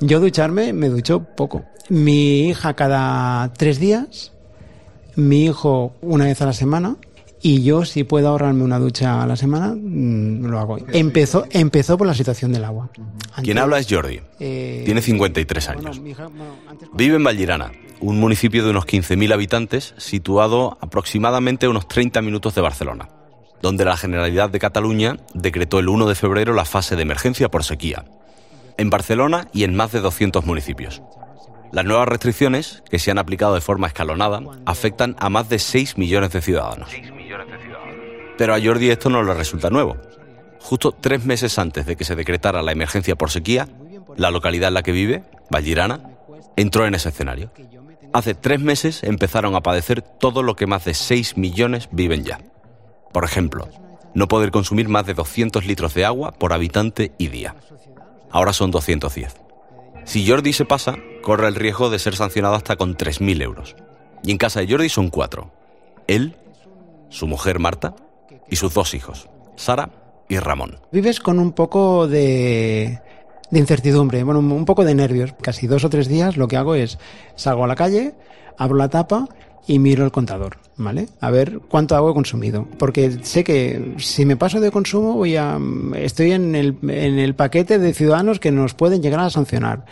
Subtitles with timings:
[0.00, 1.64] Yo ducharme me ducho poco.
[1.88, 4.32] Mi hija cada tres días,
[5.16, 6.96] mi hijo una vez a la semana
[7.42, 10.78] y yo, si puedo ahorrarme una ducha a la semana, mm, lo hago.
[10.92, 12.90] Empezó, empezó por la situación del agua.
[13.42, 14.20] Quien habla es Jordi.
[14.38, 16.00] Eh, Tiene 53 bueno, años.
[16.00, 21.66] mi hija, bueno, antes- Vive en Vallirana, un municipio de unos 15.000 habitantes situado aproximadamente
[21.66, 23.08] a unos 30 minutos de Barcelona,
[23.62, 27.64] donde la Generalidad de Cataluña decretó el 1 de febrero la fase de emergencia por
[27.64, 28.04] sequía.
[28.80, 31.02] En Barcelona y en más de 200 municipios.
[31.70, 35.98] Las nuevas restricciones, que se han aplicado de forma escalonada, afectan a más de 6
[35.98, 36.88] millones de ciudadanos.
[38.38, 39.98] Pero a Jordi esto no le resulta nuevo.
[40.60, 43.68] Justo tres meses antes de que se decretara la emergencia por sequía,
[44.16, 46.00] la localidad en la que vive, Vallirana,
[46.56, 47.50] entró en ese escenario.
[48.14, 52.40] Hace tres meses empezaron a padecer todo lo que más de 6 millones viven ya.
[53.12, 53.68] Por ejemplo,
[54.14, 57.54] no poder consumir más de 200 litros de agua por habitante y día.
[58.30, 59.34] Ahora son 210.
[60.04, 63.76] Si Jordi se pasa, corre el riesgo de ser sancionado hasta con 3.000 euros.
[64.22, 65.50] Y en casa de Jordi son cuatro.
[66.06, 66.36] Él,
[67.08, 67.94] su mujer Marta
[68.48, 69.90] y sus dos hijos, Sara
[70.28, 70.78] y Ramón.
[70.92, 73.00] Vives con un poco de,
[73.50, 75.34] de incertidumbre, bueno, un poco de nervios.
[75.40, 76.98] Casi dos o tres días lo que hago es
[77.36, 78.14] salgo a la calle,
[78.56, 79.28] abro la tapa
[79.66, 81.08] y miro el contador, ¿vale?
[81.20, 82.66] A ver cuánto agua he consumido.
[82.78, 85.58] Porque sé que si me paso de consumo voy a
[85.94, 89.84] estoy en el, en el paquete de ciudadanos que nos pueden llegar a sancionar.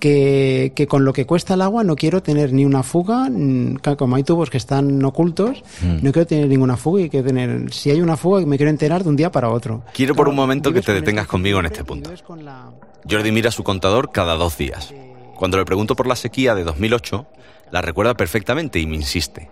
[0.00, 3.76] Que, que con lo que cuesta el agua no quiero tener ni una fuga, mm,
[3.96, 7.92] como hay tubos que están ocultos, no quiero tener ninguna fuga y quiero tener, si
[7.92, 9.84] hay una fuga me quiero enterar de un día para otro.
[9.94, 12.10] Quiero por un momento que te detengas conmigo en este punto.
[13.08, 14.92] Jordi mira su contador cada dos días.
[15.36, 17.24] Cuando le pregunto por la sequía de 2008,
[17.72, 19.50] la recuerda perfectamente y me insiste.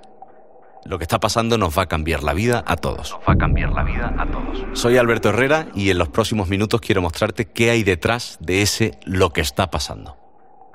[0.84, 3.12] Lo que está pasando nos va a cambiar la vida a todos.
[3.12, 4.78] Nos va a cambiar la vida a todos.
[4.78, 8.98] Soy Alberto Herrera y en los próximos minutos quiero mostrarte qué hay detrás de ese
[9.04, 10.18] lo que está pasando.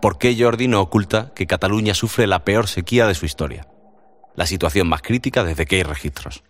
[0.01, 3.67] ¿Por qué Jordi no oculta que Cataluña sufre la peor sequía de su historia?
[4.35, 6.43] La situación más crítica desde que hay registros.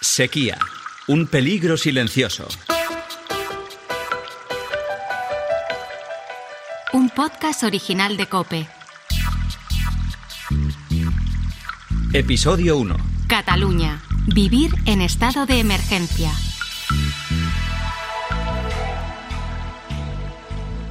[0.00, 0.58] Sequía.
[1.06, 2.46] Un peligro silencioso.
[6.90, 8.66] Un podcast original de Cope.
[12.14, 12.96] Episodio 1.
[13.26, 14.00] Cataluña.
[14.26, 16.30] Vivir en estado de emergencia.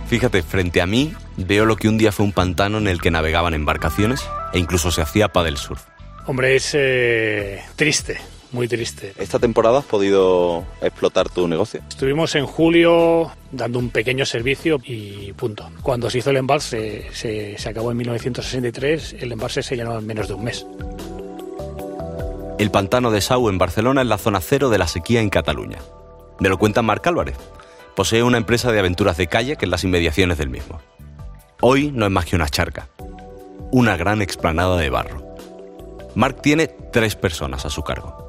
[0.06, 3.10] Fíjate, frente a mí veo lo que un día fue un pantano en el que
[3.10, 5.82] navegaban embarcaciones e incluso se hacía paddle surf.
[6.28, 8.22] Hombre, es eh, triste,
[8.52, 9.14] muy triste.
[9.18, 11.82] ¿Esta temporada has podido explotar tu negocio?
[11.90, 15.70] Estuvimos en julio dando un pequeño servicio y punto.
[15.82, 20.06] Cuando se hizo el embalse, se, se acabó en 1963, el embalse se llenó en
[20.06, 20.66] menos de un mes.
[22.58, 25.78] El pantano de Sau en Barcelona es la zona cero de la sequía en Cataluña.
[26.40, 27.38] Me lo cuenta Marc Álvarez.
[27.96, 30.80] Posee una empresa de aventuras de kayak en las inmediaciones del mismo.
[31.62, 32.88] Hoy no es más que una charca.
[33.72, 35.36] Una gran explanada de barro.
[36.16, 38.27] Marc tiene tres personas a su cargo.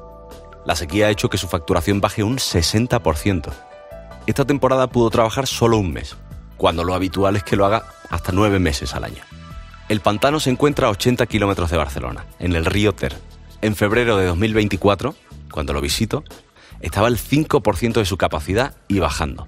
[0.69, 3.51] La sequía ha hecho que su facturación baje un 60%.
[4.27, 6.15] Esta temporada pudo trabajar solo un mes,
[6.57, 9.23] cuando lo habitual es que lo haga hasta nueve meses al año.
[9.87, 13.17] El pantano se encuentra a 80 kilómetros de Barcelona, en el río Ter.
[13.63, 15.15] En febrero de 2024,
[15.51, 16.23] cuando lo visito,
[16.81, 19.47] estaba al 5% de su capacidad y bajando.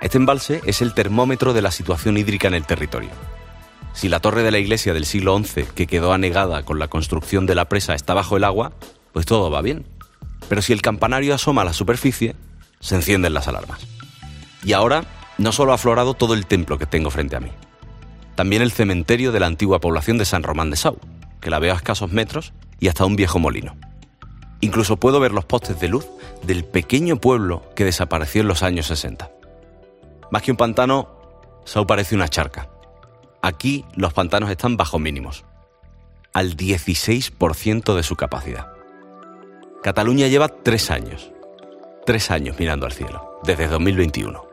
[0.00, 3.10] Este embalse es el termómetro de la situación hídrica en el territorio.
[3.92, 7.44] Si la torre de la iglesia del siglo XI, que quedó anegada con la construcción
[7.44, 8.72] de la presa, está bajo el agua,
[9.12, 9.99] pues todo va bien.
[10.50, 12.34] Pero si el campanario asoma a la superficie,
[12.80, 13.86] se encienden las alarmas.
[14.64, 15.04] Y ahora
[15.38, 17.52] no solo ha aflorado todo el templo que tengo frente a mí,
[18.34, 20.98] también el cementerio de la antigua población de San Román de Sau,
[21.40, 23.76] que la veo a escasos metros, y hasta un viejo molino.
[24.60, 26.08] Incluso puedo ver los postes de luz
[26.42, 29.30] del pequeño pueblo que desapareció en los años 60.
[30.32, 31.08] Más que un pantano,
[31.64, 32.68] Sau parece una charca.
[33.40, 35.44] Aquí los pantanos están bajo mínimos,
[36.32, 38.79] al 16% de su capacidad.
[39.82, 41.32] Cataluña lleva tres años,
[42.04, 44.44] tres años mirando al cielo, desde 2021.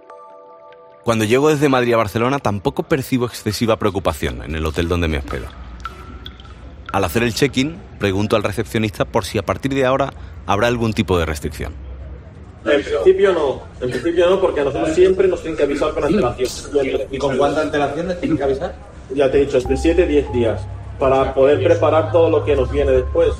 [1.03, 5.17] Cuando llego desde Madrid a Barcelona tampoco percibo excesiva preocupación en el hotel donde me
[5.17, 5.47] hospedo.
[6.93, 10.13] Al hacer el check-in, pregunto al recepcionista por si a partir de ahora
[10.45, 11.73] habrá algún tipo de restricción.
[12.63, 16.05] En principio no, en principio no, porque a nosotros siempre nos tienen que avisar con
[16.05, 16.49] antelación.
[17.11, 18.75] ¿Y con cuánta antelación les tienen que avisar?
[19.13, 20.61] Ya te he dicho, es de 7 a 10 días,
[20.97, 23.33] para poder preparar todo lo que nos viene después.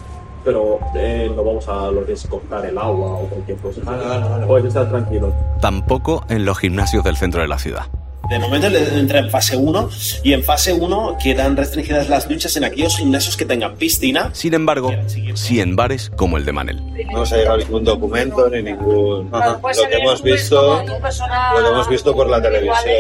[0.48, 3.82] Pero eh, no vamos a lo que es cortar el agua o cualquier cosa.
[3.84, 4.46] Vale, vale, vale.
[4.46, 5.34] Puedes estar tranquilo.
[5.60, 7.88] Tampoco en los gimnasios del centro de la ciudad.
[8.30, 9.90] De momento entra en fase 1
[10.24, 14.30] y en fase 1 quedan restringidas las duchas en aquellos gimnasios que tengan piscina.
[14.32, 14.90] Sin embargo,
[15.34, 16.82] sí en bares como el de Manel.
[17.12, 19.30] No se ha llegado ningún documento ni ningún...
[19.30, 22.96] lo que hemos visto lo que hemos visto por la televisión.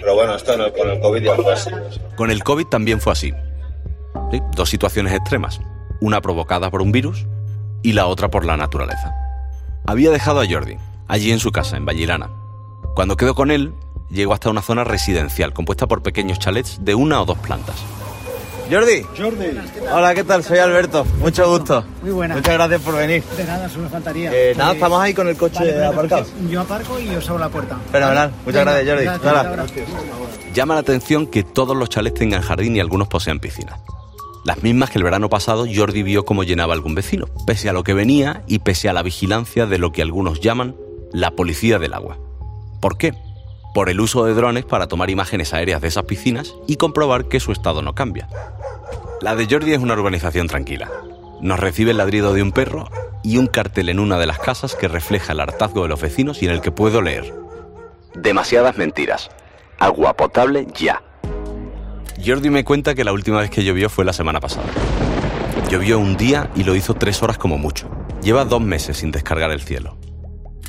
[0.00, 1.70] Pero bueno, esto no, con el COVID ya fue así.
[2.16, 3.32] Con el COVID también fue así.
[4.32, 5.60] Sí, Dos situaciones extremas.
[6.00, 7.26] Una provocada por un virus
[7.82, 9.12] y la otra por la naturaleza.
[9.86, 10.76] Había dejado a Jordi,
[11.08, 12.30] allí en su casa, en Vallirana.
[12.94, 13.72] Cuando quedó con él,
[14.10, 17.76] llegó hasta una zona residencial compuesta por pequeños chalets de una o dos plantas.
[18.70, 19.02] Jordi.
[19.18, 19.46] Jordi.
[19.92, 20.44] Hola, ¿qué tal?
[20.44, 21.04] Soy Alberto.
[21.18, 21.84] Mucho gusto.
[22.02, 22.36] Muy buena.
[22.36, 23.24] Muchas gracias por venir.
[23.36, 24.30] De nada, solo me faltaría.
[24.32, 26.22] Eh, nada, Pues- estamos ahí con el coche Vale, vale, aparcado.
[26.24, 27.76] pues Yo aparco y os abro la puerta.
[27.90, 28.30] Fenomenal.
[28.30, 29.04] Muchas Venga, gracias, Jordi.
[29.04, 29.66] gracias, hasta ahora.
[30.54, 33.76] Llama la atención que todos los chalets tengan jardín y algunos posean piscina.
[34.44, 37.84] Las mismas que el verano pasado Jordi vio cómo llenaba algún vecino, pese a lo
[37.84, 40.76] que venía y pese a la vigilancia de lo que algunos llaman
[41.12, 42.18] la policía del agua.
[42.80, 43.12] ¿Por qué?
[43.74, 47.40] Por el uso de drones para tomar imágenes aéreas de esas piscinas y comprobar que
[47.40, 48.28] su estado no cambia.
[49.20, 50.90] La de Jordi es una urbanización tranquila.
[51.42, 52.88] Nos recibe el ladrido de un perro
[53.22, 56.42] y un cartel en una de las casas que refleja el hartazgo de los vecinos
[56.42, 57.34] y en el que puedo leer.
[58.14, 59.30] Demasiadas mentiras.
[59.78, 61.02] Agua potable ya.
[62.24, 64.66] Jordi me cuenta que la última vez que llovió fue la semana pasada.
[65.70, 67.88] Llovió un día y lo hizo tres horas como mucho.
[68.22, 69.96] Lleva dos meses sin descargar el cielo.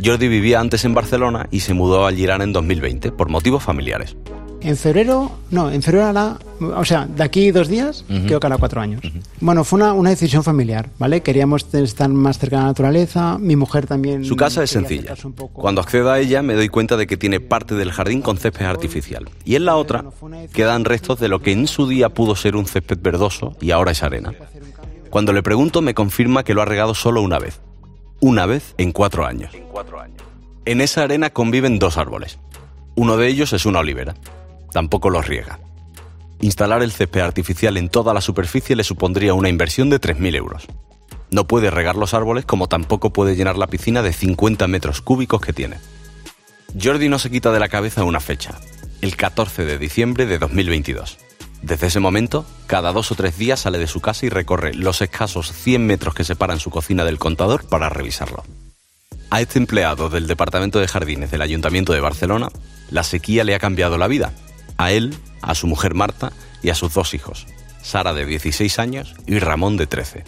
[0.03, 4.15] Jordi vivía antes en Barcelona y se mudó a Girana en 2020 por motivos familiares.
[4.63, 8.57] En febrero, no, en febrero hará, o sea, de aquí dos días, creo que hará
[8.57, 9.01] cuatro años.
[9.39, 11.21] Bueno, fue una, una decisión familiar, ¿vale?
[11.21, 14.23] Queríamos estar más cerca de la naturaleza, mi mujer también.
[14.23, 15.15] Su casa es sencilla.
[15.53, 18.65] Cuando accedo a ella me doy cuenta de que tiene parte del jardín con césped
[18.65, 19.29] artificial.
[19.45, 20.05] Y en la otra
[20.53, 23.91] quedan restos de lo que en su día pudo ser un césped verdoso y ahora
[23.91, 24.33] es arena.
[25.09, 27.61] Cuando le pregunto me confirma que lo ha regado solo una vez.
[28.19, 29.51] Una vez en cuatro años.
[30.65, 32.37] En esa arena conviven dos árboles.
[32.95, 34.13] Uno de ellos es una olivera.
[34.71, 35.59] Tampoco los riega.
[36.41, 40.67] Instalar el césped artificial en toda la superficie le supondría una inversión de 3.000 euros.
[41.29, 45.41] No puede regar los árboles como tampoco puede llenar la piscina de 50 metros cúbicos
[45.41, 45.77] que tiene.
[46.81, 48.59] Jordi no se quita de la cabeza una fecha,
[49.01, 51.17] el 14 de diciembre de 2022.
[51.61, 55.01] Desde ese momento, cada dos o tres días sale de su casa y recorre los
[55.01, 58.43] escasos 100 metros que separan su cocina del contador para revisarlo.
[59.29, 62.49] A este empleado del Departamento de Jardines del Ayuntamiento de Barcelona,
[62.89, 64.33] la sequía le ha cambiado la vida.
[64.81, 65.13] A él,
[65.43, 66.31] a su mujer Marta
[66.63, 67.45] y a sus dos hijos,
[67.83, 70.23] Sara de 16 años y Ramón de 13.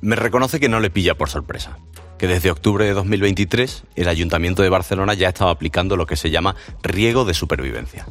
[0.00, 1.76] Me reconoce que no le pilla por sorpresa,
[2.16, 6.30] que desde octubre de 2023 el Ayuntamiento de Barcelona ya estaba aplicando lo que se
[6.30, 8.06] llama riego de supervivencia.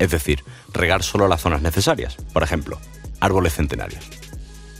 [0.00, 0.42] Es decir,
[0.72, 2.80] regar solo las zonas necesarias, por ejemplo,
[3.20, 4.04] árboles centenarios.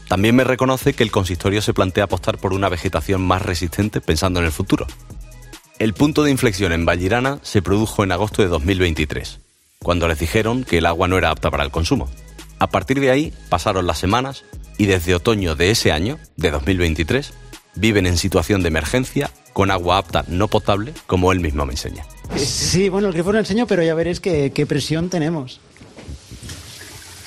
[0.08, 4.41] También me reconoce que el consistorio se plantea apostar por una vegetación más resistente pensando
[4.41, 4.88] en el futuro.
[5.79, 9.44] El punto de inflexión en Vallirana se produjo en agosto de 2023,
[9.84, 12.08] cuando les dijeron que el agua no era apta para el consumo.
[12.58, 14.44] A partir de ahí pasaron las semanas
[14.78, 17.32] y desde otoño de ese año, de 2023,
[17.76, 22.04] viven en situación de emergencia con agua apta no potable, como él mismo me enseña.
[22.36, 25.60] Sí, bueno, el grifo lo enseño, pero ya veréis qué, qué presión tenemos.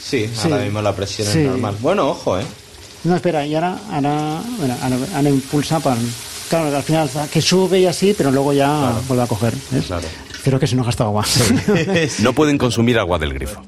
[0.01, 0.49] Sí, Sí.
[0.51, 1.39] ahora mismo la presión Sí.
[1.39, 1.75] es normal.
[1.81, 2.45] Bueno, ojo, ¿eh?
[3.03, 5.97] No, espera, y ahora, ahora, bueno, ahora, ahora impulsa para...
[6.49, 9.53] Claro, al final que sube y así, pero luego ya vuelve a coger.
[9.69, 9.85] ¿ves?
[10.47, 11.25] Creo que se nos gasta agua.
[12.21, 13.61] No pueden consumir agua del grifo.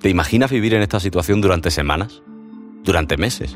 [0.00, 2.22] ¿Te imaginas vivir en esta situación durante semanas?
[2.82, 3.54] Durante meses.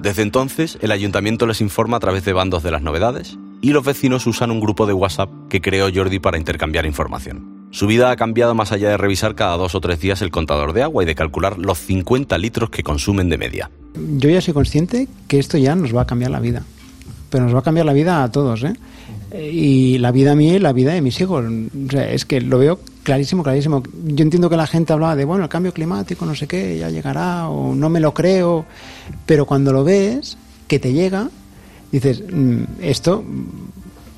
[0.00, 3.86] Desde entonces, el ayuntamiento les informa a través de bandos de las novedades y los
[3.86, 7.68] vecinos usan un grupo de WhatsApp que creó Jordi para intercambiar información.
[7.70, 10.74] Su vida ha cambiado más allá de revisar cada dos o tres días el contador
[10.74, 13.70] de agua y de calcular los 50 litros que consumen de media.
[13.94, 16.64] Yo ya soy consciente que esto ya nos va a cambiar la vida.
[17.30, 18.74] Pero nos va a cambiar la vida a todos, ¿eh?
[19.34, 21.44] Eh, Y la vida mía y la vida de mis hijos.
[21.44, 23.82] O sea, es que lo veo clarísimo, clarísimo.
[24.06, 26.88] Yo entiendo que la gente hablaba de, bueno, el cambio climático, no sé qué, ya
[26.90, 28.64] llegará, o no me lo creo.
[29.26, 30.38] Pero cuando lo ves,
[30.68, 31.28] que te llega,
[31.92, 33.24] dices, "Mm, esto,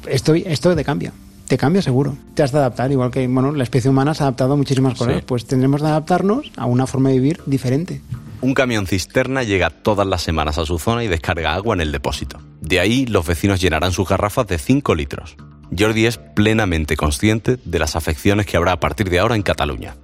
[0.09, 1.13] esto, esto te cambia.
[1.49, 2.17] Te cambia seguro.
[2.35, 4.99] Te has de adaptar, igual que bueno, la especie humana se ha adaptado a muchísimas
[4.99, 5.17] cosas.
[5.19, 5.23] Sí.
[5.27, 8.01] Pues tendremos de adaptarnos a una forma de vivir diferente.
[8.47, 11.91] Un camión cisterna llega todas las semanas a su zona y descarga agua en el
[11.91, 12.39] depósito.
[12.61, 15.35] De ahí los vecinos llenarán sus garrafas de 5 litros.
[15.77, 19.97] Jordi es plenamente consciente de las afecciones que habrá a partir de ahora en Cataluña.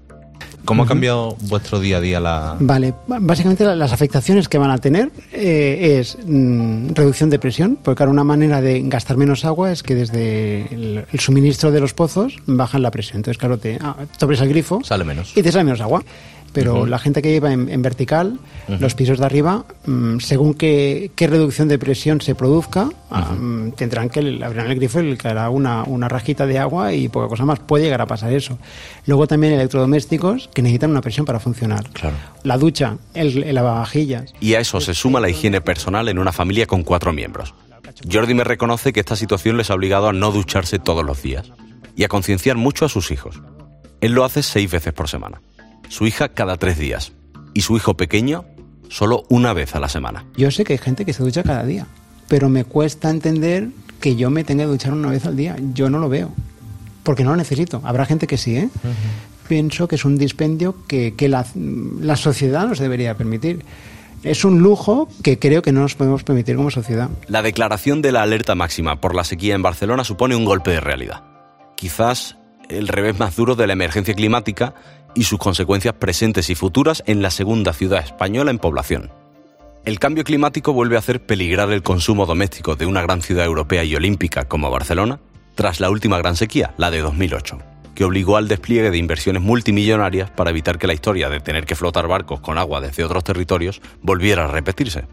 [0.64, 2.56] ¿Cómo ha cambiado vuestro día a día la...?
[2.58, 7.78] Vale, básicamente la- las afectaciones que van a tener eh, es mm, reducción de presión,
[7.80, 11.78] porque claro, una manera de gastar menos agua es que desde el, el suministro de
[11.78, 13.18] los pozos bajan la presión.
[13.18, 15.36] Entonces, claro, te, ah, te abres el grifo Sale menos.
[15.36, 16.02] y te sale menos agua.
[16.52, 21.10] Pero la gente que lleva en, en vertical, los pisos de arriba, mm, según qué,
[21.14, 25.50] qué reducción de presión se produzca, mm, tendrán que abrirán el grifo y le caerá
[25.50, 27.58] una, una rajita de agua y poca cosa más.
[27.60, 28.58] Puede llegar a pasar eso.
[29.06, 31.88] Luego también electrodomésticos que necesitan una presión para funcionar.
[31.90, 32.16] Claro.
[32.42, 34.32] La ducha, el, el lavavajillas.
[34.40, 37.54] Y a eso se suma la higiene personal en una familia con cuatro miembros.
[38.10, 41.50] Jordi me reconoce que esta situación les ha obligado a no ducharse todos los días
[41.96, 43.40] y a concienciar mucho a sus hijos.
[44.00, 45.40] Él lo hace seis veces por semana.
[45.92, 47.12] Su hija cada tres días.
[47.52, 48.46] Y su hijo pequeño
[48.88, 50.24] solo una vez a la semana.
[50.38, 51.86] Yo sé que hay gente que se ducha cada día,
[52.28, 53.68] pero me cuesta entender
[54.00, 55.54] que yo me tenga que duchar una vez al día.
[55.74, 56.32] Yo no lo veo,
[57.02, 57.82] porque no lo necesito.
[57.84, 58.70] Habrá gente que sí, ¿eh?
[59.48, 61.44] Pienso que es un dispendio que, que la,
[62.00, 63.62] la sociedad nos debería permitir.
[64.22, 67.10] Es un lujo que creo que no nos podemos permitir como sociedad.
[67.28, 70.80] La declaración de la alerta máxima por la sequía en Barcelona supone un golpe de
[70.80, 71.22] realidad.
[71.76, 72.38] Quizás
[72.70, 74.74] el revés más duro de la emergencia climática
[75.14, 79.10] y sus consecuencias presentes y futuras en la segunda ciudad española en población.
[79.84, 83.82] El cambio climático vuelve a hacer peligrar el consumo doméstico de una gran ciudad europea
[83.82, 85.18] y olímpica como Barcelona
[85.56, 87.58] tras la última gran sequía, la de 2008,
[87.94, 91.74] que obligó al despliegue de inversiones multimillonarias para evitar que la historia de tener que
[91.74, 95.04] flotar barcos con agua desde otros territorios volviera a repetirse.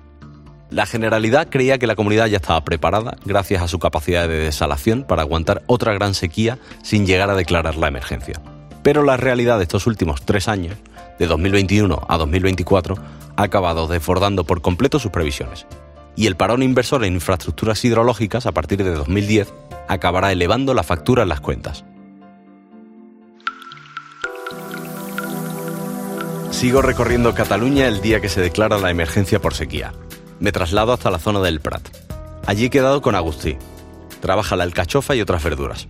[0.70, 5.04] La Generalidad creía que la comunidad ya estaba preparada gracias a su capacidad de desalación
[5.04, 8.40] para aguantar otra gran sequía sin llegar a declarar la emergencia.
[8.84, 10.78] Pero la realidad de estos últimos tres años,
[11.18, 12.96] de 2021 a 2024,
[13.36, 15.66] ha acabado desbordando por completo sus previsiones.
[16.16, 19.54] Y el parón inversor en infraestructuras hidrológicas a partir de 2010
[19.88, 21.86] acabará elevando la factura en las cuentas.
[26.52, 29.94] Sigo recorriendo Cataluña el día que se declara la emergencia por sequía.
[30.40, 31.88] Me traslado hasta la zona del Prat.
[32.46, 33.58] Allí he quedado con Agustí.
[34.20, 35.88] Trabaja la alcachofa y otras verduras.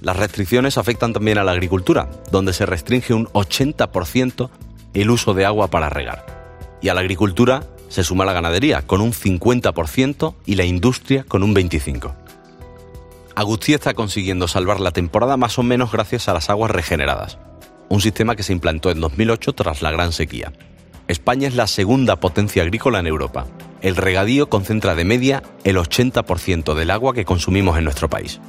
[0.00, 4.50] Las restricciones afectan también a la agricultura, donde se restringe un 80%
[4.94, 6.78] el uso de agua para regar.
[6.80, 11.42] Y a la agricultura se suma la ganadería, con un 50% y la industria con
[11.42, 12.14] un 25%.
[13.34, 17.38] Agustí está consiguiendo salvar la temporada más o menos gracias a las aguas regeneradas,
[17.88, 20.52] un sistema que se implantó en 2008 tras la gran sequía.
[21.08, 23.46] España es la segunda potencia agrícola en Europa.
[23.82, 28.40] El regadío concentra de media el 80% del agua que consumimos en nuestro país.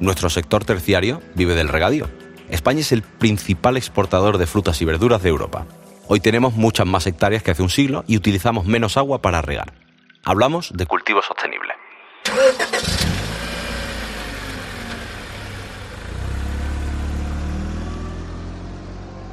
[0.00, 2.08] Nuestro sector terciario vive del regadío.
[2.48, 5.66] España es el principal exportador de frutas y verduras de Europa.
[6.08, 9.74] Hoy tenemos muchas más hectáreas que hace un siglo y utilizamos menos agua para regar.
[10.24, 11.74] Hablamos de cultivo sostenible.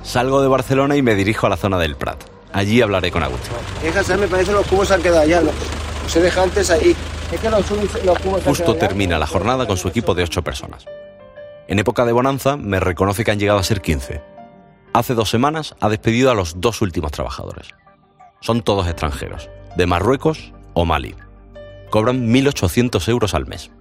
[0.04, 2.24] Salgo de Barcelona y me dirijo a la zona del Prat.
[2.52, 3.54] Allí hablaré con Agustín.
[3.82, 5.42] Fíjate, me parece los cubos han quedado ya.
[5.42, 5.54] Los,
[6.04, 6.96] los he dejado antes ahí.
[8.46, 10.86] Justo termina la jornada con su equipo de 8 personas.
[11.68, 14.22] En época de bonanza me reconoce que han llegado a ser 15.
[14.94, 17.68] Hace dos semanas ha despedido a los dos últimos trabajadores.
[18.40, 21.16] Son todos extranjeros, de Marruecos o Mali.
[21.90, 23.72] Cobran 1.800 euros al mes.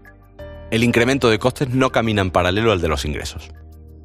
[0.71, 3.51] El incremento de costes no camina en paralelo al de los ingresos.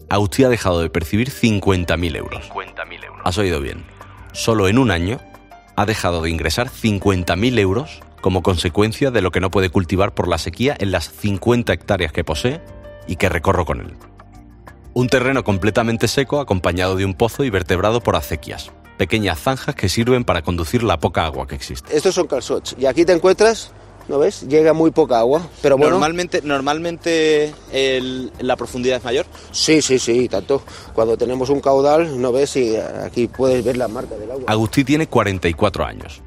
[0.10, 2.48] Agustí ha dejado de percibir 50.000 euros.
[3.24, 3.84] Has oído bien.
[4.34, 5.20] Solo en un año
[5.76, 10.28] ha dejado de ingresar 50.000 euros como consecuencia de lo que no puede cultivar por
[10.28, 12.62] la sequía en las 50 hectáreas que posee
[13.08, 13.94] y que recorro con él.
[14.94, 19.90] Un terreno completamente seco acompañado de un pozo y vertebrado por acequias, pequeñas zanjas que
[19.90, 21.96] sirven para conducir la poca agua que existe.
[21.96, 22.76] Estos son calzots.
[22.78, 23.72] Y aquí te encuentras,
[24.10, 24.42] ¿no ves?
[24.50, 25.48] Llega muy poca agua.
[25.62, 25.92] Pero bueno.
[25.92, 29.26] Normalmente, normalmente el- la profundidad es mayor.
[29.52, 30.62] Sí, sí, sí, tanto.
[30.94, 32.58] Cuando tenemos un caudal, ¿no ves?
[32.58, 34.44] Y aquí puedes ver la marca del agua.
[34.48, 36.22] Agustí tiene 44 años.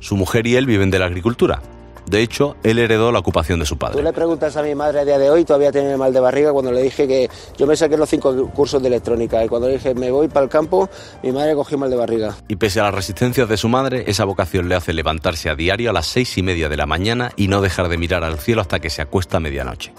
[0.00, 1.62] Su mujer y él viven de la agricultura.
[2.06, 4.02] De hecho, él heredó la ocupación de su Tú padre.
[4.02, 6.72] le preguntas a mi madre a día de hoy, todavía tiene mal de barriga cuando
[6.72, 9.94] le dije que yo me saqué los cinco cursos de electrónica y cuando le dije
[9.94, 10.88] me voy para el campo,
[11.22, 12.34] mi madre cogió mal de barriga.
[12.48, 15.90] Y pese a las resistencias de su madre, esa vocación le hace levantarse a diario
[15.90, 18.62] a las seis y media de la mañana y no dejar de mirar al cielo
[18.62, 19.92] hasta que se acuesta a medianoche.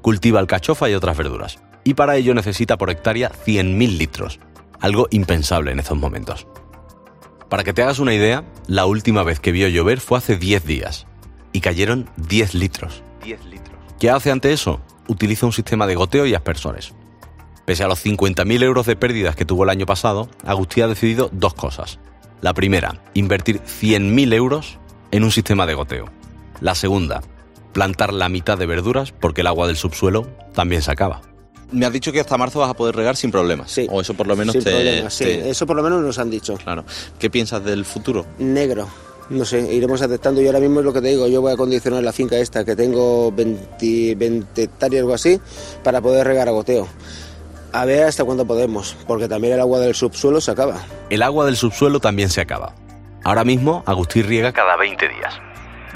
[0.00, 1.58] Cultiva alcachofa y otras verduras.
[1.84, 4.40] Y para ello necesita por hectárea 100.000 litros,
[4.80, 6.46] algo impensable en estos momentos.
[7.48, 10.64] Para que te hagas una idea, la última vez que vio llover fue hace 10
[10.64, 11.06] días
[11.52, 13.02] y cayeron 10 litros.
[13.22, 13.78] 10 litros.
[14.00, 14.80] ¿Qué hace ante eso?
[15.06, 16.92] Utiliza un sistema de goteo y aspersores.
[17.64, 21.30] Pese a los 50.000 euros de pérdidas que tuvo el año pasado, Agustí ha decidido
[21.32, 21.98] dos cosas.
[22.40, 24.78] La primera, invertir 100.000 euros
[25.10, 26.06] en un sistema de goteo.
[26.60, 27.22] La segunda,
[27.72, 31.22] plantar la mitad de verduras porque el agua del subsuelo también se acaba.
[31.72, 33.70] Me has dicho que hasta marzo vas a poder regar sin problemas.
[33.70, 33.86] Sí.
[33.90, 35.24] O eso por lo menos Sin te, problema, sí.
[35.24, 36.56] Eso por lo menos nos han dicho.
[36.56, 36.84] Claro.
[37.18, 38.24] ¿Qué piensas del futuro?
[38.38, 38.88] Negro.
[39.28, 40.40] No sé, iremos aceptando.
[40.40, 42.64] Yo ahora mismo es lo que te digo, yo voy a condicionar la finca esta,
[42.64, 45.40] que tengo 20, 20 hectáreas o algo así,
[45.82, 46.86] para poder regar a goteo.
[47.72, 50.84] A ver hasta cuándo podemos, porque también el agua del subsuelo se acaba.
[51.10, 52.74] El agua del subsuelo también se acaba.
[53.24, 55.34] Ahora mismo, Agustín riega cada 20 días.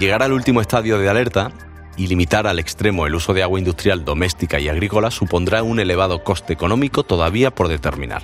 [0.00, 1.52] Llegar al último estadio de alerta
[1.96, 6.24] y limitar al extremo el uso de agua industrial doméstica y agrícola supondrá un elevado
[6.24, 8.22] coste económico todavía por determinar.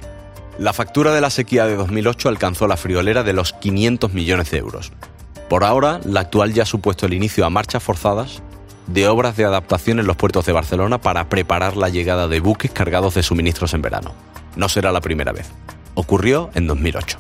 [0.59, 4.59] La factura de la sequía de 2008 alcanzó la friolera de los 500 millones de
[4.59, 4.93] euros.
[5.49, 8.43] Por ahora, la actual ya ha supuesto el inicio a marchas forzadas
[8.87, 12.71] de obras de adaptación en los puertos de Barcelona para preparar la llegada de buques
[12.71, 14.15] cargados de suministros en verano.
[14.57, 15.51] No será la primera vez.
[15.95, 17.19] Ocurrió en 2008.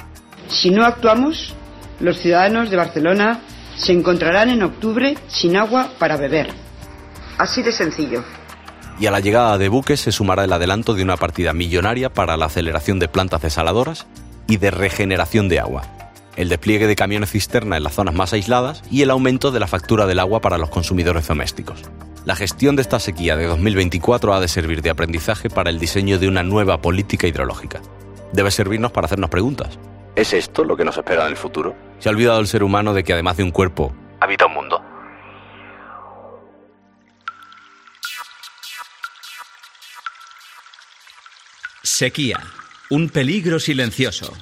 [0.48, 1.54] Si no actuamos,
[2.00, 3.40] los ciudadanos de Barcelona
[3.76, 6.48] se encontrarán en octubre sin agua para beber.
[7.38, 8.24] Así de sencillo.
[8.98, 12.36] Y a la llegada de buques se sumará el adelanto de una partida millonaria para
[12.36, 14.06] la aceleración de plantas desaladoras
[14.48, 15.82] y de regeneración de agua,
[16.36, 19.66] el despliegue de camiones cisterna en las zonas más aisladas y el aumento de la
[19.66, 21.82] factura del agua para los consumidores domésticos.
[22.24, 26.18] La gestión de esta sequía de 2024 ha de servir de aprendizaje para el diseño
[26.18, 27.80] de una nueva política hidrológica.
[28.32, 29.78] Debe servirnos para hacernos preguntas.
[30.16, 31.76] ¿Es esto lo que nos espera en el futuro?
[31.98, 34.82] Se ha olvidado el ser humano de que además de un cuerpo, habita un mundo.
[41.82, 42.40] Sequía.
[42.88, 44.32] Un peligro silencioso.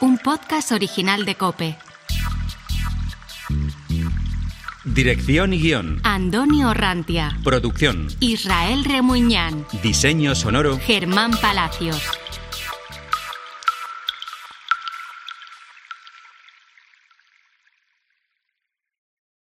[0.00, 1.76] Un podcast original de Cope.
[4.94, 6.00] Dirección y guion.
[6.02, 7.38] Antonio Rantia.
[7.42, 8.08] Producción.
[8.20, 9.64] Israel Remuñán.
[9.82, 10.78] Diseño sonoro.
[10.78, 12.02] Germán Palacios.